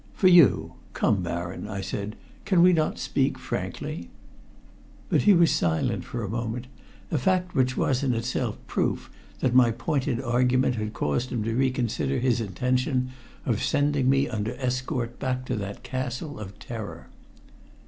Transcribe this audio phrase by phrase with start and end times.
[0.15, 0.73] "For you.
[0.93, 4.09] Come, Baron," I said, "can we not yet speak frankly?"
[5.09, 6.65] But he was silent for a moment,
[7.11, 9.11] a fact which was in itself proof
[9.41, 13.11] that my pointed argument had caused him to reconsider his intention
[13.45, 17.09] of sending me under escort back to that castle of terror.